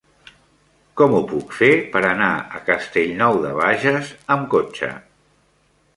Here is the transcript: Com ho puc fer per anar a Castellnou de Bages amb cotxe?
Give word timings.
Com 1.01 1.13
ho 1.17 1.19
puc 1.31 1.53
fer 1.57 1.69
per 1.95 2.01
anar 2.11 2.31
a 2.59 2.63
Castellnou 2.71 3.37
de 3.47 3.55
Bages 3.61 4.11
amb 4.37 4.49
cotxe? 4.55 4.91